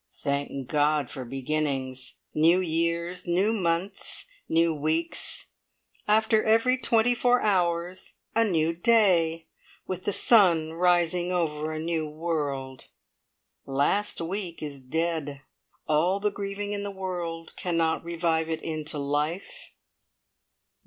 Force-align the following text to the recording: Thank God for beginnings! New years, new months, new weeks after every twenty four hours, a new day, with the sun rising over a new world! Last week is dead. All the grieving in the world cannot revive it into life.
Thank 0.23 0.67
God 0.67 1.11
for 1.11 1.23
beginnings! 1.25 2.15
New 2.33 2.59
years, 2.59 3.27
new 3.27 3.53
months, 3.53 4.25
new 4.49 4.73
weeks 4.73 5.49
after 6.07 6.41
every 6.41 6.75
twenty 6.79 7.13
four 7.13 7.39
hours, 7.43 8.15
a 8.35 8.43
new 8.43 8.73
day, 8.73 9.45
with 9.85 10.05
the 10.05 10.11
sun 10.11 10.73
rising 10.73 11.31
over 11.31 11.71
a 11.71 11.77
new 11.79 12.09
world! 12.09 12.87
Last 13.67 14.19
week 14.19 14.63
is 14.63 14.79
dead. 14.79 15.41
All 15.87 16.19
the 16.19 16.31
grieving 16.31 16.71
in 16.71 16.81
the 16.81 16.89
world 16.89 17.55
cannot 17.55 18.03
revive 18.03 18.49
it 18.49 18.63
into 18.63 18.97
life. 18.97 19.69